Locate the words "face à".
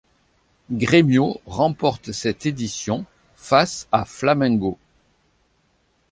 3.35-4.03